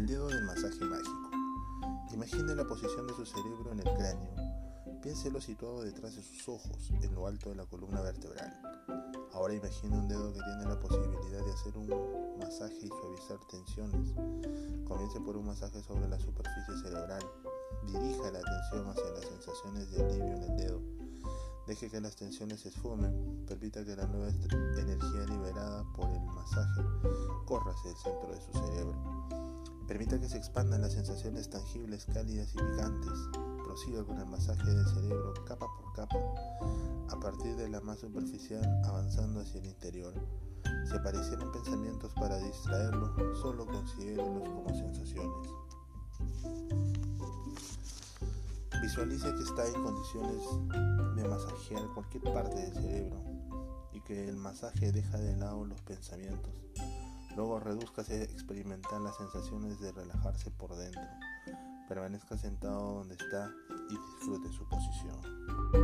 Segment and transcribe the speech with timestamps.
[0.00, 1.30] El dedo del masaje mágico.
[2.14, 4.30] Imagine la posición de su cerebro en el cráneo.
[5.02, 8.50] Piénselo situado detrás de sus ojos, en lo alto de la columna vertebral.
[9.34, 14.14] Ahora imagine un dedo que tiene la posibilidad de hacer un masaje y suavizar tensiones.
[14.88, 17.22] Comience por un masaje sobre la superficie cerebral.
[17.84, 20.80] Dirija la atención hacia las sensaciones de alivio en el dedo.
[21.66, 23.44] Deje que las tensiones se esfumen.
[23.46, 26.19] Permita que la nueva energía liberada por el
[27.50, 28.94] corra hacia el centro de su cerebro.
[29.88, 33.18] Permita que se expandan las sensaciones tangibles, cálidas y picantes
[33.64, 36.16] prosiga con el masaje del cerebro capa por capa,
[37.08, 40.14] a partir de la más superficial avanzando hacia el interior.
[40.88, 45.50] Si aparecieron pensamientos para distraerlo, solo considérelos como sensaciones.
[48.80, 53.22] Visualice que está en condiciones de masajear cualquier parte del cerebro
[53.92, 56.52] y que el masaje deja de lado los pensamientos.
[57.36, 61.02] Luego reduzcase a experimentar las sensaciones de relajarse por dentro.
[61.88, 63.50] Permanezca sentado donde está
[63.88, 65.79] y disfrute su posición.